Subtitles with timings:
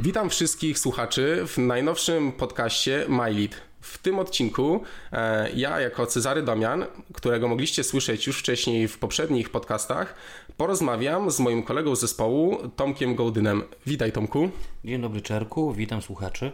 [0.00, 3.50] Witam wszystkich słuchaczy w najnowszym podcaście MyLead.
[3.80, 4.82] W tym odcinku
[5.12, 6.84] e, ja, jako Cezary Damian,
[7.14, 10.14] którego mogliście słyszeć już wcześniej w poprzednich podcastach,
[10.56, 13.62] porozmawiam z moim kolegą z zespołu, Tomkiem Gołdynem.
[13.86, 14.50] Witaj, Tomku.
[14.84, 16.52] Dzień dobry, Czerku, witam słuchaczy.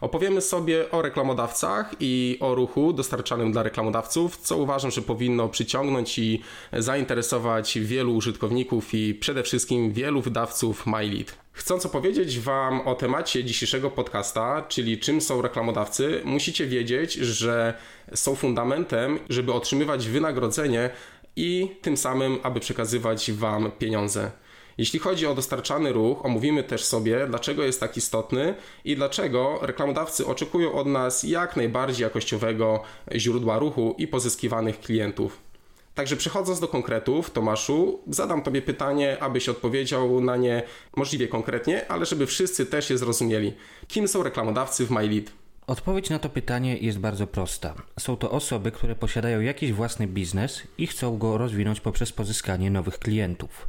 [0.00, 6.18] Opowiemy sobie o reklamodawcach i o ruchu dostarczanym dla reklamodawców, co uważam, że powinno przyciągnąć
[6.18, 11.39] i zainteresować wielu użytkowników i przede wszystkim wielu wydawców MyLead.
[11.52, 17.74] Chcąc opowiedzieć Wam o temacie dzisiejszego podcasta, czyli czym są reklamodawcy, musicie wiedzieć, że
[18.14, 20.90] są fundamentem, żeby otrzymywać wynagrodzenie
[21.36, 24.30] i tym samym, aby przekazywać Wam pieniądze.
[24.78, 28.54] Jeśli chodzi o dostarczany ruch, omówimy też sobie, dlaczego jest tak istotny
[28.84, 32.82] i dlaczego reklamodawcy oczekują od nas jak najbardziej jakościowego
[33.14, 35.49] źródła ruchu i pozyskiwanych klientów.
[35.94, 40.62] Także przechodząc do konkretów, Tomaszu, zadam Tobie pytanie, abyś odpowiedział na nie
[40.96, 43.52] możliwie konkretnie, ale żeby wszyscy też je zrozumieli.
[43.88, 45.32] Kim są reklamodawcy w MyLead?
[45.66, 47.74] Odpowiedź na to pytanie jest bardzo prosta.
[48.00, 52.98] Są to osoby, które posiadają jakiś własny biznes i chcą go rozwinąć poprzez pozyskanie nowych
[52.98, 53.68] klientów.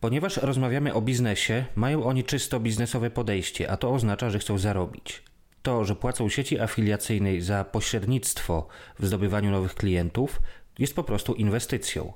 [0.00, 5.22] Ponieważ rozmawiamy o biznesie, mają oni czysto biznesowe podejście, a to oznacza, że chcą zarobić.
[5.62, 10.40] To, że płacą sieci afiliacyjnej za pośrednictwo w zdobywaniu nowych klientów,
[10.78, 12.12] jest po prostu inwestycją.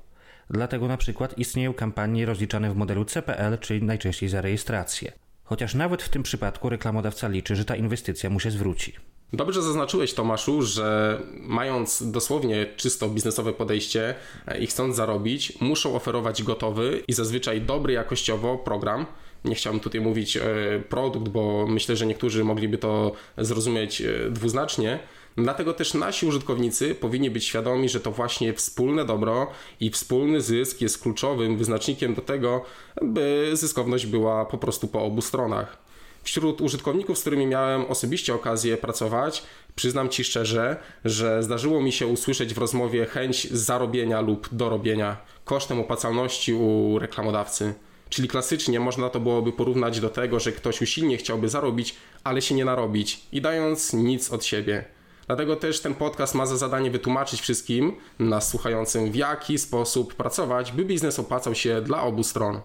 [0.49, 5.11] Dlatego na przykład istnieją kampanie rozliczane w modelu CPL, czyli najczęściej za rejestrację.
[5.43, 8.93] Chociaż nawet w tym przypadku reklamodawca liczy, że ta inwestycja mu się zwróci.
[9.33, 14.15] Dobrze zaznaczyłeś, Tomaszu, że mając dosłownie czysto biznesowe podejście
[14.47, 19.05] e, i chcąc zarobić, muszą oferować gotowy i zazwyczaj dobry jakościowo program.
[19.45, 20.43] Nie chciałbym tutaj mówić e,
[20.89, 24.99] produkt, bo myślę, że niektórzy mogliby to zrozumieć e, dwuznacznie.
[25.37, 29.47] Dlatego też nasi użytkownicy powinni być świadomi, że to właśnie wspólne dobro
[29.79, 32.65] i wspólny zysk jest kluczowym wyznacznikiem do tego,
[33.01, 35.77] by zyskowność była po prostu po obu stronach.
[36.23, 39.43] Wśród użytkowników, z którymi miałem osobiście okazję pracować,
[39.75, 45.79] przyznam Ci szczerze, że zdarzyło mi się usłyszeć w rozmowie chęć zarobienia lub dorobienia kosztem
[45.79, 47.73] opłacalności u reklamodawcy.
[48.09, 52.55] Czyli klasycznie można to byłoby porównać do tego, że ktoś usilnie chciałby zarobić, ale się
[52.55, 54.96] nie narobić i dając nic od siebie.
[55.27, 60.71] Dlatego też ten podcast ma za zadanie wytłumaczyć wszystkim nas słuchającym, w jaki sposób pracować,
[60.71, 62.61] by biznes opłacał się dla obu stron.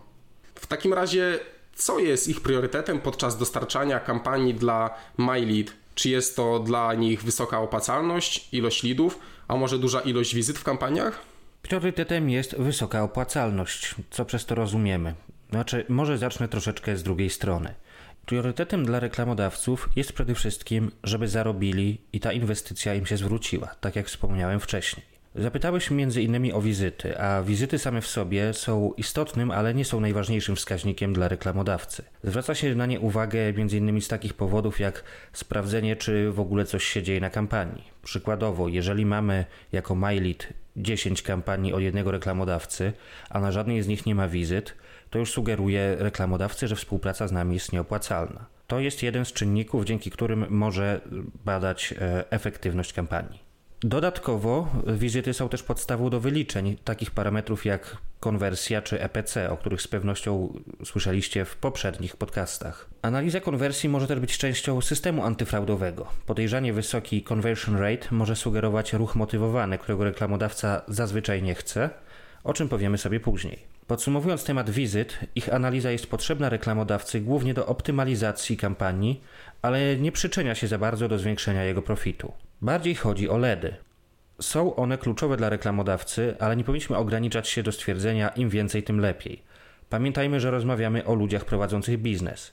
[0.54, 1.38] W takim razie
[1.74, 5.72] co jest ich priorytetem podczas dostarczania kampanii dla MyLead?
[5.94, 9.18] Czy jest to dla nich wysoka opłacalność, ilość leadów,
[9.48, 11.22] a może duża ilość wizyt w kampaniach?
[11.62, 13.94] Priorytetem jest wysoka opłacalność.
[14.10, 15.14] Co przez to rozumiemy?
[15.50, 17.74] Znaczy, może zacznę troszeczkę z drugiej strony.
[18.26, 23.96] Priorytetem dla reklamodawców jest przede wszystkim, żeby zarobili i ta inwestycja im się zwróciła, tak
[23.96, 25.06] jak wspomniałem wcześniej.
[25.34, 25.90] Zapytałeś
[26.22, 31.12] innymi o wizyty, a wizyty same w sobie są istotnym, ale nie są najważniejszym wskaźnikiem
[31.12, 32.04] dla reklamodawcy.
[32.24, 36.84] Zwraca się na nie uwagę innymi z takich powodów jak sprawdzenie, czy w ogóle coś
[36.84, 37.84] się dzieje na kampanii.
[38.02, 42.92] Przykładowo, jeżeli mamy jako MyLead 10 kampanii od jednego reklamodawcy,
[43.30, 44.74] a na żadnej z nich nie ma wizyt,
[45.12, 48.46] to już sugeruje reklamodawcy, że współpraca z nami jest nieopłacalna.
[48.66, 51.00] To jest jeden z czynników, dzięki którym może
[51.44, 53.38] badać e, efektywność kampanii.
[53.80, 59.82] Dodatkowo wizyty są też podstawą do wyliczeń takich parametrów jak konwersja czy EPC, o których
[59.82, 60.52] z pewnością
[60.84, 62.90] słyszeliście w poprzednich podcastach.
[63.02, 66.06] Analiza konwersji może też być częścią systemu antyfraudowego.
[66.26, 71.90] Podejrzanie wysoki conversion rate może sugerować ruch motywowany, którego reklamodawca zazwyczaj nie chce,
[72.44, 73.58] o czym powiemy sobie później.
[73.86, 79.22] Podsumowując temat wizyt, ich analiza jest potrzebna reklamodawcy głównie do optymalizacji kampanii,
[79.62, 82.32] ale nie przyczynia się za bardzo do zwiększenia jego profitu.
[82.62, 83.74] Bardziej chodzi o LEDy.
[84.40, 89.00] Są one kluczowe dla reklamodawcy, ale nie powinniśmy ograniczać się do stwierdzenia im więcej, tym
[89.00, 89.42] lepiej.
[89.88, 92.52] Pamiętajmy, że rozmawiamy o ludziach prowadzących biznes.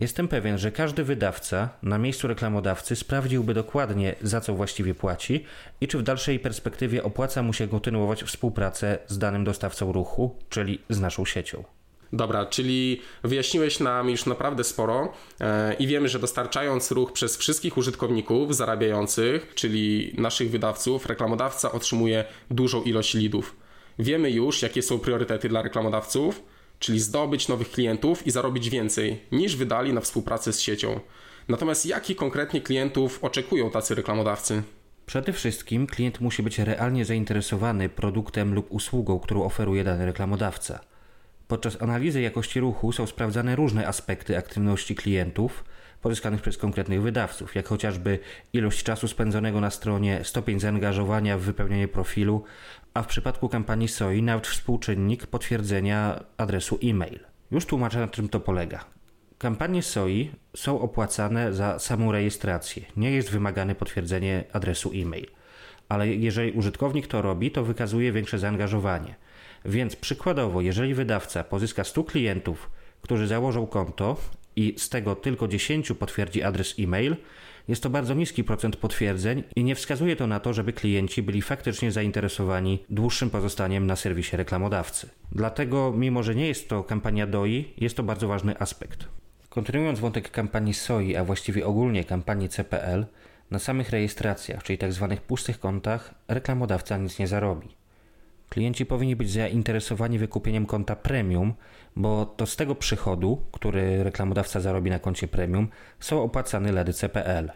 [0.00, 5.44] Jestem pewien, że każdy wydawca na miejscu reklamodawcy sprawdziłby dokładnie, za co właściwie płaci
[5.80, 10.80] i czy w dalszej perspektywie opłaca mu się kontynuować współpracę z danym dostawcą ruchu, czyli
[10.88, 11.64] z naszą siecią.
[12.12, 17.76] Dobra, czyli wyjaśniłeś nam już naprawdę sporo e, i wiemy, że dostarczając ruch przez wszystkich
[17.76, 23.56] użytkowników zarabiających, czyli naszych wydawców, reklamodawca otrzymuje dużą ilość lidów.
[23.98, 26.42] Wiemy już, jakie są priorytety dla reklamodawców,
[26.80, 31.00] czyli zdobyć nowych klientów i zarobić więcej niż wydali na współpracę z siecią.
[31.48, 34.62] Natomiast jakich konkretnie klientów oczekują tacy reklamodawcy?
[35.06, 40.80] Przede wszystkim klient musi być realnie zainteresowany produktem lub usługą, którą oferuje dany reklamodawca.
[41.48, 45.64] Podczas analizy jakości ruchu są sprawdzane różne aspekty aktywności klientów
[46.02, 48.18] pozyskanych przez konkretnych wydawców, jak chociażby
[48.52, 52.44] ilość czasu spędzonego na stronie, stopień zaangażowania w wypełnianie profilu,
[52.94, 57.20] a w przypadku kampanii SOI nawet współczynnik potwierdzenia adresu e-mail.
[57.50, 58.84] Już tłumaczę na czym to polega.
[59.38, 62.82] Kampanie SOI są opłacane za samą rejestrację.
[62.96, 65.26] Nie jest wymagane potwierdzenie adresu e-mail.
[65.88, 69.14] Ale jeżeli użytkownik to robi, to wykazuje większe zaangażowanie.
[69.64, 72.70] Więc przykładowo, jeżeli wydawca pozyska 100 klientów,
[73.02, 74.16] którzy założą konto
[74.60, 77.16] i z tego tylko 10 potwierdzi adres e-mail,
[77.68, 81.42] jest to bardzo niski procent potwierdzeń i nie wskazuje to na to, żeby klienci byli
[81.42, 85.08] faktycznie zainteresowani dłuższym pozostaniem na serwisie reklamodawcy.
[85.32, 89.08] Dlatego, mimo że nie jest to kampania DOI, jest to bardzo ważny aspekt.
[89.48, 93.06] Kontynuując wątek kampanii SOI, a właściwie ogólnie kampanii CPL,
[93.50, 95.06] na samych rejestracjach, czyli tzw.
[95.10, 97.79] Tak pustych kontach, reklamodawca nic nie zarobi.
[98.50, 101.54] Klienci powinni być zainteresowani wykupieniem konta premium,
[101.96, 105.68] bo to z tego przychodu, który reklamodawca zarobi na koncie premium,
[106.00, 107.50] są opłacane LEDy CPL.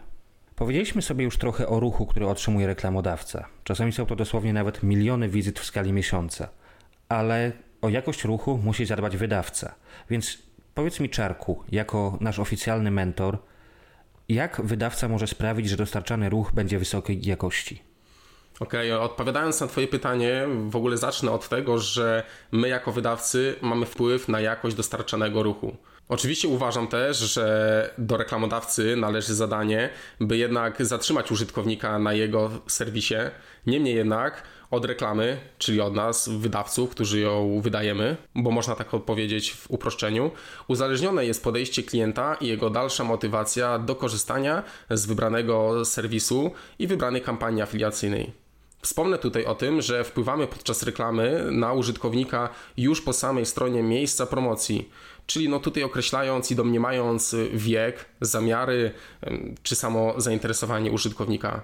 [0.55, 3.47] Powiedzieliśmy sobie już trochę o ruchu, który otrzymuje reklamodawca.
[3.63, 6.49] Czasami są to dosłownie nawet miliony wizyt w skali miesiąca.
[7.09, 7.51] Ale
[7.81, 9.75] o jakość ruchu musi zadbać wydawca.
[10.09, 10.37] Więc
[10.73, 13.37] powiedz mi, Czarku, jako nasz oficjalny mentor,
[14.29, 17.94] jak wydawca może sprawić, że dostarczany ruch będzie wysokiej jakości?
[18.59, 23.55] Okej, okay, odpowiadając na Twoje pytanie, w ogóle zacznę od tego, że my jako wydawcy
[23.61, 25.77] mamy wpływ na jakość dostarczanego ruchu.
[26.09, 33.15] Oczywiście uważam też, że do reklamodawcy należy zadanie, by jednak zatrzymać użytkownika na jego serwisie.
[33.67, 39.51] Niemniej jednak od reklamy, czyli od nas, wydawców, którzy ją wydajemy, bo można tak odpowiedzieć
[39.51, 40.31] w uproszczeniu,
[40.67, 47.21] uzależnione jest podejście klienta i jego dalsza motywacja do korzystania z wybranego serwisu i wybranej
[47.21, 48.44] kampanii afiliacyjnej.
[48.85, 54.25] Wspomnę tutaj o tym, że wpływamy podczas reklamy na użytkownika już po samej stronie miejsca
[54.25, 54.89] promocji,
[55.27, 58.91] czyli no tutaj określając i domniemając wiek, zamiary
[59.63, 61.61] czy samo zainteresowanie użytkownika.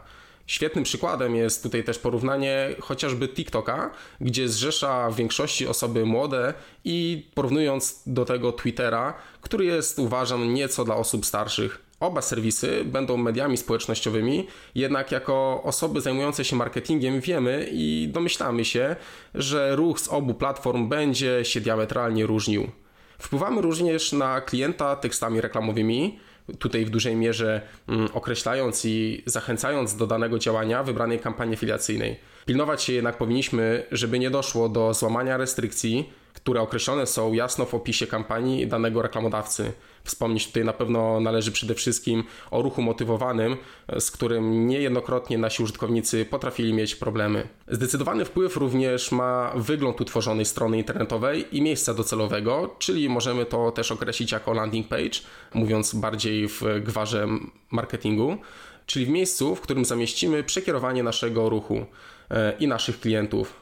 [0.48, 3.92] Świetnym przykładem jest tutaj też porównanie chociażby TikToka,
[4.22, 6.54] gdzie zrzesza w większości osoby młode
[6.86, 11.91] i porównując do tego Twittera, który jest uważam nieco dla osób starszych.
[12.02, 18.96] Oba serwisy będą mediami społecznościowymi, jednak jako osoby zajmujące się marketingiem wiemy i domyślamy się,
[19.36, 22.72] że ruch z obu platform będzie się diametralnie różnił.
[23.20, 26.20] Wpływamy również na klienta tekstami reklamowymi,
[26.60, 32.20] tutaj w dużej mierze mm, określając i zachęcając do danego działania wybranej kampanii afiliacyjnej.
[32.46, 37.74] Pilnować się jednak powinniśmy, żeby nie doszło do złamania restrykcji, które określone są jasno w
[37.74, 39.72] opisie kampanii danego reklamodawcy.
[40.04, 43.58] Wspomnieć tutaj na pewno należy przede wszystkim o ruchu motywowanym,
[44.00, 47.48] z którym niejednokrotnie nasi użytkownicy potrafili mieć problemy.
[47.68, 53.92] Zdecydowany wpływ również ma wygląd utworzonej strony internetowej i miejsca docelowego, czyli możemy to też
[53.92, 55.20] określić jako landing page,
[55.54, 57.28] mówiąc bardziej w gwarze
[57.72, 58.38] marketingu,
[58.86, 61.86] czyli w miejscu, w którym zamieścimy przekierowanie naszego ruchu
[62.30, 63.62] e, i naszych klientów.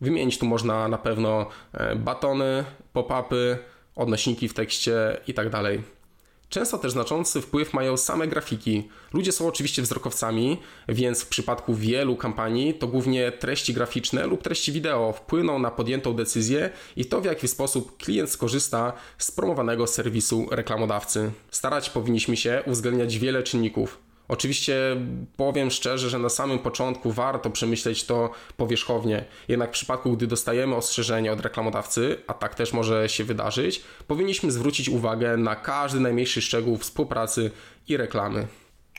[0.00, 3.58] Wymienić tu można na pewno e, batony, pop-upy,
[3.98, 5.50] odnośniki w tekście itd.
[5.50, 5.64] Tak
[6.48, 8.88] Często też znaczący wpływ mają same grafiki.
[9.12, 10.58] Ludzie są oczywiście wzrokowcami,
[10.88, 16.14] więc w przypadku wielu kampanii to głównie treści graficzne lub treści wideo wpłyną na podjętą
[16.14, 21.30] decyzję i to w jaki sposób klient skorzysta z promowanego serwisu reklamodawcy.
[21.50, 24.96] Starać powinniśmy się uwzględniać wiele czynników Oczywiście
[25.36, 29.24] powiem szczerze, że na samym początku warto przemyśleć to powierzchownie.
[29.48, 34.50] Jednak w przypadku, gdy dostajemy ostrzeżenie od reklamodawcy, a tak też może się wydarzyć, powinniśmy
[34.50, 37.50] zwrócić uwagę na każdy najmniejszy szczegół współpracy
[37.88, 38.46] i reklamy.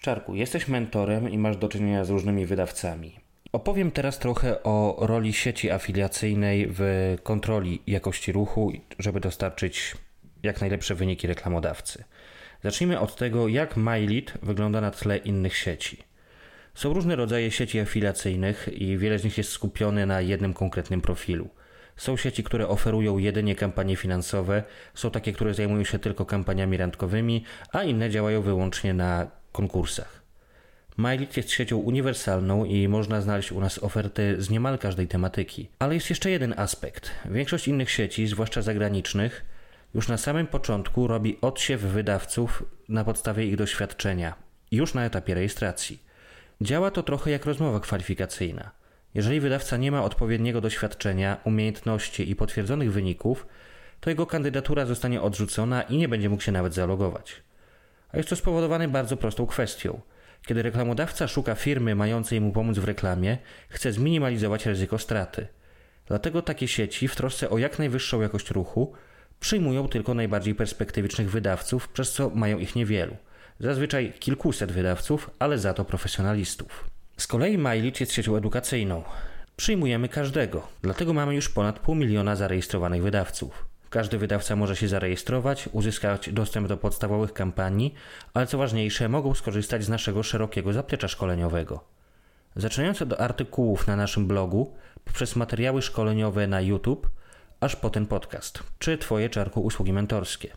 [0.01, 3.19] Czarku, jesteś mentorem i masz do czynienia z różnymi wydawcami.
[3.51, 6.81] Opowiem teraz trochę o roli sieci afiliacyjnej w
[7.23, 9.95] kontroli jakości ruchu, żeby dostarczyć
[10.43, 12.03] jak najlepsze wyniki reklamodawcy.
[12.63, 15.97] Zacznijmy od tego, jak MyLead wygląda na tle innych sieci.
[16.73, 21.49] Są różne rodzaje sieci afiliacyjnych i wiele z nich jest skupione na jednym konkretnym profilu.
[21.97, 24.63] Są sieci, które oferują jedynie kampanie finansowe,
[24.93, 30.21] są takie, które zajmują się tylko kampaniami randkowymi, a inne działają wyłącznie na konkursach.
[30.97, 35.69] MyLead jest siecią uniwersalną i można znaleźć u nas oferty z niemal każdej tematyki.
[35.79, 37.11] Ale jest jeszcze jeden aspekt.
[37.25, 39.45] Większość innych sieci, zwłaszcza zagranicznych,
[39.93, 44.33] już na samym początku robi odsiew wydawców na podstawie ich doświadczenia,
[44.71, 46.03] już na etapie rejestracji.
[46.61, 48.71] Działa to trochę jak rozmowa kwalifikacyjna.
[49.13, 53.47] Jeżeli wydawca nie ma odpowiedniego doświadczenia, umiejętności i potwierdzonych wyników,
[53.99, 57.35] to jego kandydatura zostanie odrzucona i nie będzie mógł się nawet zalogować.
[58.11, 60.01] A jest to spowodowane bardzo prostą kwestią.
[60.45, 63.37] Kiedy reklamodawca szuka firmy mającej mu pomóc w reklamie,
[63.69, 65.47] chce zminimalizować ryzyko straty.
[66.05, 68.93] Dlatego takie sieci w trosce o jak najwyższą jakość ruchu
[69.39, 73.17] przyjmują tylko najbardziej perspektywicznych wydawców, przez co mają ich niewielu.
[73.59, 76.89] Zazwyczaj kilkuset wydawców, ale za to profesjonalistów.
[77.17, 79.03] Z kolei MyLead jest siecią edukacyjną.
[79.55, 83.65] Przyjmujemy każdego, dlatego mamy już ponad pół miliona zarejestrowanych wydawców.
[83.89, 87.93] Każdy wydawca może się zarejestrować, uzyskać dostęp do podstawowych kampanii,
[88.33, 91.83] ale co ważniejsze, mogą skorzystać z naszego szerokiego zaplecza szkoleniowego.
[92.55, 94.73] Zaczynając od artykułów na naszym blogu,
[95.05, 97.09] poprzez materiały szkoleniowe na YouTube,
[97.59, 100.49] aż po ten podcast, czy Twoje czarku usługi mentorskie.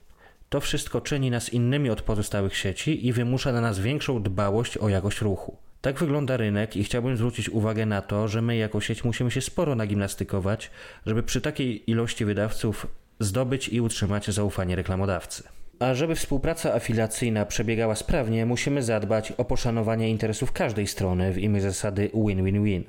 [0.48, 4.88] To wszystko czyni nas innymi od pozostałych sieci i wymusza na nas większą dbałość o
[4.88, 5.56] jakość ruchu.
[5.80, 9.40] Tak wygląda rynek i chciałbym zwrócić uwagę na to, że my jako sieć musimy się
[9.40, 10.70] sporo nagimnastykować,
[11.06, 12.86] żeby przy takiej ilości wydawców
[13.20, 15.42] zdobyć i utrzymać zaufanie reklamodawcy.
[15.78, 21.60] A żeby współpraca afiliacyjna przebiegała sprawnie, musimy zadbać o poszanowanie interesów każdej strony w imię
[21.60, 22.84] zasady win-win-win.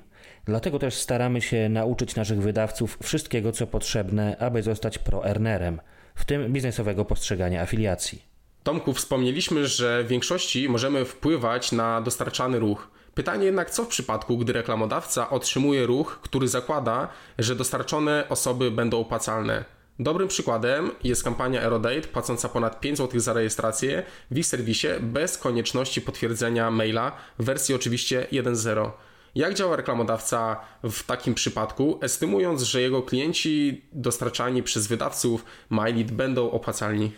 [0.45, 5.81] Dlatego też staramy się nauczyć naszych wydawców wszystkiego, co potrzebne, aby zostać pro-earnerem,
[6.15, 8.21] w tym biznesowego postrzegania afiliacji.
[8.63, 12.87] Tomku, wspomnieliśmy, że w większości możemy wpływać na dostarczany ruch.
[13.13, 17.07] Pytanie jednak, co w przypadku, gdy reklamodawca otrzymuje ruch, który zakłada,
[17.39, 19.65] że dostarczone osoby będą opłacalne?
[19.99, 25.37] Dobrym przykładem jest kampania Aerodate płacąca ponad 5 zł za rejestrację w ich serwisie bez
[25.37, 28.91] konieczności potwierdzenia maila w wersji oczywiście 1.0.
[29.35, 36.51] Jak działa reklamodawca w takim przypadku, estymując, że jego klienci dostarczani przez wydawców MyLead będą
[36.51, 37.11] opłacalni?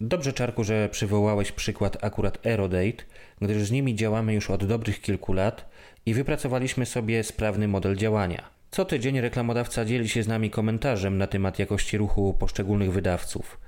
[0.00, 3.04] Dobrze, Czarku, że przywołałeś przykład akurat Aerodate,
[3.40, 5.70] gdyż z nimi działamy już od dobrych kilku lat
[6.06, 8.50] i wypracowaliśmy sobie sprawny model działania.
[8.70, 13.60] Co tydzień reklamodawca dzieli się z nami komentarzem na temat jakości ruchu poszczególnych wydawców.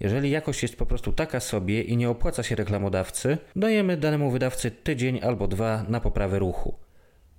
[0.00, 4.70] Jeżeli jakość jest po prostu taka sobie i nie opłaca się reklamodawcy, dajemy danemu wydawcy
[4.70, 6.87] tydzień albo dwa na poprawę ruchu.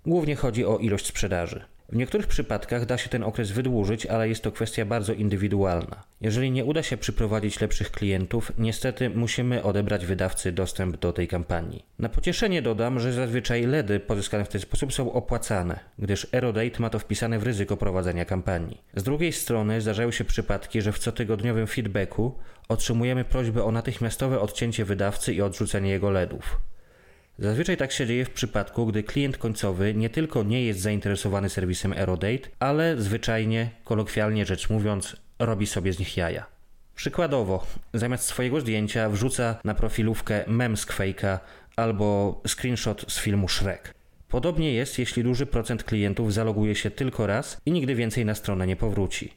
[0.06, 1.66] Głównie chodzi o ilość sprzedaży.
[1.92, 6.04] W niektórych przypadkach da się ten okres wydłużyć, ale jest to kwestia bardzo indywidualna.
[6.22, 11.86] Jeżeli nie uda się przyprowadzić lepszych klientów, niestety musimy odebrać wydawcy dostęp do tej kampanii.
[12.00, 16.90] Na pocieszenie dodam, że zazwyczaj LEDy pozyskane w ten sposób są opłacane, gdyż Aerodate ma
[16.90, 18.82] to wpisane w ryzyko prowadzenia kampanii.
[18.96, 22.36] Z drugiej strony zdarzają się przypadki, że w cotygodniowym feedbacku
[22.68, 26.60] otrzymujemy prośbę o natychmiastowe odcięcie wydawcy i odrzucenie jego LEDów.
[27.42, 31.94] Zazwyczaj tak się dzieje w przypadku, gdy klient końcowy nie tylko nie jest zainteresowany serwisem
[31.94, 36.46] Aerodate, ale zwyczajnie, kolokwialnie rzecz mówiąc, robi sobie z nich jaja.
[36.96, 41.40] Przykładowo, zamiast swojego zdjęcia wrzuca na profilówkę mem z Quake'a
[41.76, 43.94] albo screenshot z filmu Shrek.
[44.30, 48.68] Podobnie jest, jeśli duży procent klientów zaloguje się tylko raz i nigdy więcej na stronę
[48.68, 49.34] nie powróci.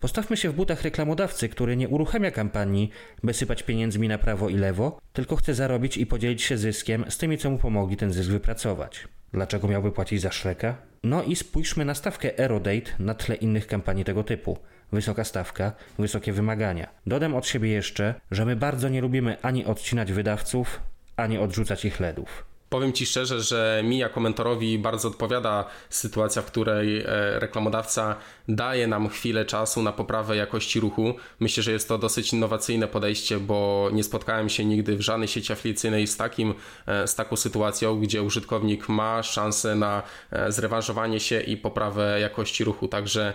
[0.00, 2.90] Postawmy się w butach reklamodawcy, który nie uruchamia kampanii,
[3.22, 7.18] by sypać pieniędzmi na prawo i lewo, tylko chce zarobić i podzielić się zyskiem z
[7.18, 9.08] tymi, co mu pomogli ten zysk wypracować.
[9.32, 10.76] Dlaczego miałby płacić za Shreka?
[11.02, 14.58] No i spójrzmy na stawkę Aerodate na tle innych kampanii tego typu.
[14.92, 16.88] Wysoka stawka, wysokie wymagania.
[17.06, 20.80] Dodam od siebie jeszcze, że my bardzo nie lubimy ani odcinać wydawców,
[21.16, 22.44] ani odrzucać ich LEDów.
[22.76, 27.04] Powiem Ci szczerze, że mi jako mentorowi bardzo odpowiada sytuacja, w której e,
[27.38, 28.16] reklamodawca
[28.48, 31.14] daje nam chwilę czasu na poprawę jakości ruchu.
[31.40, 35.52] Myślę, że jest to dosyć innowacyjne podejście, bo nie spotkałem się nigdy w żadnej sieci
[35.52, 36.54] afiliacyjnej z, takim,
[36.86, 42.64] e, z taką sytuacją, gdzie użytkownik ma szansę na e, zrewanżowanie się i poprawę jakości
[42.64, 42.88] ruchu.
[42.88, 43.32] Także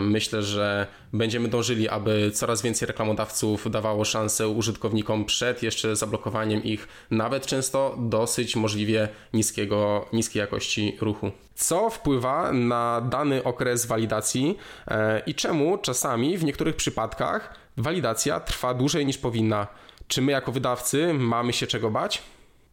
[0.00, 6.88] myślę, że będziemy dążyli, aby coraz więcej reklamodawców dawało szansę użytkownikom przed jeszcze zablokowaniem ich,
[7.10, 11.30] nawet często dosyć możliwe możliwie niskiego, niskiej jakości ruchu.
[11.54, 14.56] Co wpływa na dany okres walidacji
[14.88, 19.66] e, i czemu czasami w niektórych przypadkach walidacja trwa dłużej niż powinna?
[20.08, 22.22] Czy my jako wydawcy mamy się czego bać?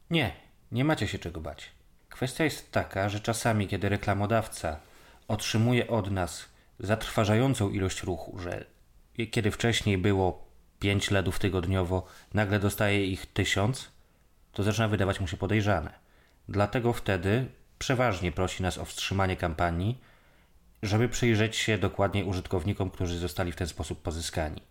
[0.09, 0.31] Nie,
[0.71, 1.71] nie macie się czego bać.
[2.09, 4.79] Kwestia jest taka, że czasami, kiedy reklamodawca
[5.27, 6.45] otrzymuje od nas
[6.79, 8.65] zatrważającą ilość ruchu, że
[9.31, 10.47] kiedy wcześniej było
[10.79, 13.96] 5 LEDów tygodniowo, nagle dostaje ich 1000,
[14.57, 15.93] to zaczyna wydawać mu się podejrzane.
[16.49, 17.45] Dlatego wtedy
[17.79, 19.97] przeważnie prosi nas o wstrzymanie kampanii,
[20.83, 24.61] żeby przyjrzeć się dokładnie użytkownikom, którzy zostali w ten sposób pozyskani.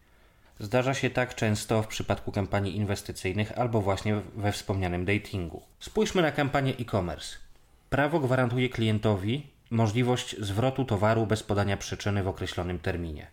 [0.58, 5.62] Zdarza się tak często w przypadku kampanii inwestycyjnych albo właśnie we wspomnianym datingu.
[5.80, 7.36] Spójrzmy na kampanię e-commerce.
[7.90, 13.26] Prawo gwarantuje klientowi możliwość zwrotu towaru bez podania przyczyny w określonym terminie.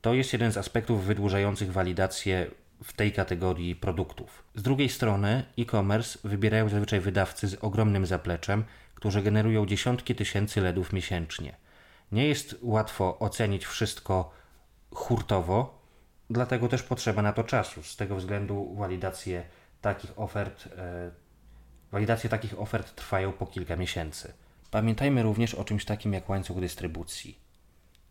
[0.00, 2.46] To jest jeden z aspektów wydłużających walidację
[2.84, 4.44] w tej kategorii produktów.
[4.54, 8.64] Z drugiej strony e-commerce wybierają zazwyczaj wydawcy z ogromnym zapleczem,
[8.94, 11.56] którzy generują dziesiątki tysięcy LEDów miesięcznie.
[12.12, 14.30] Nie jest łatwo ocenić wszystko
[14.94, 15.82] hurtowo,
[16.30, 17.82] dlatego też potrzeba na to czasu.
[17.82, 19.44] Z tego względu walidacje
[19.80, 21.10] takich ofert, e,
[21.92, 24.32] walidacje takich ofert trwają po kilka miesięcy.
[24.70, 27.38] Pamiętajmy również o czymś takim jak łańcuch dystrybucji.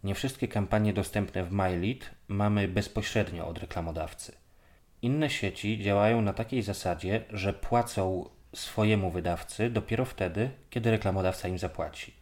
[0.03, 4.42] Nie wszystkie kampanie dostępne w MyLead mamy bezpośrednio od reklamodawcy.
[5.03, 11.57] Inne sieci działają na takiej zasadzie, że płacą swojemu wydawcy dopiero wtedy, kiedy reklamodawca im
[11.57, 12.13] zapłaci.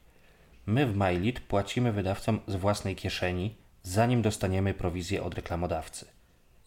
[0.65, 6.05] My w MyLead płacimy wydawcom z własnej kieszeni zanim dostaniemy prowizję od reklamodawcy.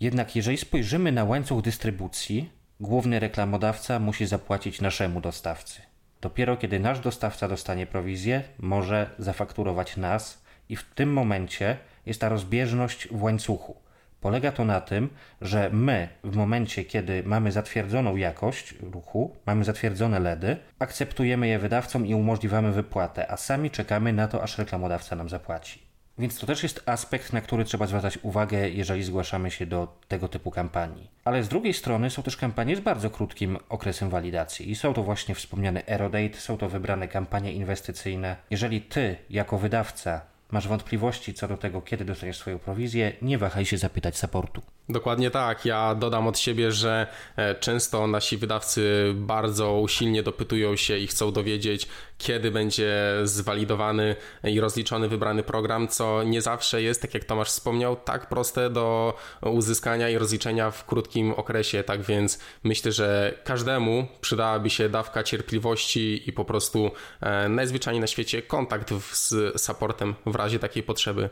[0.00, 5.82] Jednak jeżeli spojrzymy na łańcuch dystrybucji, główny reklamodawca musi zapłacić naszemu dostawcy.
[6.20, 12.28] Dopiero kiedy nasz dostawca dostanie prowizję, może zafakturować nas i w tym momencie jest ta
[12.28, 13.83] rozbieżność w łańcuchu.
[14.24, 20.20] Polega to na tym, że my w momencie, kiedy mamy zatwierdzoną jakość ruchu, mamy zatwierdzone
[20.20, 25.28] LEDy, akceptujemy je wydawcom i umożliwiamy wypłatę, a sami czekamy na to, aż reklamodawca nam
[25.28, 25.82] zapłaci.
[26.18, 30.28] Więc to też jest aspekt, na który trzeba zwracać uwagę, jeżeli zgłaszamy się do tego
[30.28, 31.10] typu kampanii.
[31.24, 35.02] Ale z drugiej strony są też kampanie z bardzo krótkim okresem walidacji i są to
[35.02, 38.36] właśnie wspomniane Aerodate, są to wybrane kampanie inwestycyjne.
[38.50, 40.20] Jeżeli ty, jako wydawca,
[40.54, 44.62] masz wątpliwości co do tego, kiedy dostaniesz swoją prowizję, nie wahaj się zapytać supportu.
[44.88, 45.64] Dokładnie tak.
[45.64, 51.32] Ja dodam od siebie, że e, często nasi wydawcy bardzo usilnie dopytują się i chcą
[51.32, 51.88] dowiedzieć,
[52.18, 57.96] kiedy będzie zwalidowany i rozliczony wybrany program, co nie zawsze jest, tak jak Tomasz wspomniał,
[57.96, 61.82] tak proste do uzyskania i rozliczenia w krótkim okresie.
[61.82, 68.06] Tak więc myślę, że każdemu przydałaby się dawka cierpliwości i po prostu e, najzwyczajniej na
[68.06, 71.30] świecie kontakt z supportem w razie takiej potrzeby.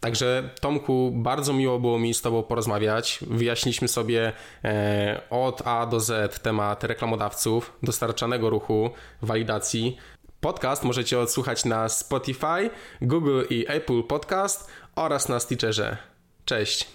[0.00, 2.91] Także Tomku, bardzo miło było mi z Tobą porozmawiać.
[3.20, 4.32] Wyjaśniliśmy sobie
[4.64, 8.90] e, od A do Z temat reklamodawców, dostarczanego ruchu,
[9.22, 9.96] walidacji.
[10.40, 12.70] Podcast możecie odsłuchać na Spotify,
[13.02, 15.96] Google i Apple Podcast oraz na Stitcherze.
[16.44, 16.88] Cześć!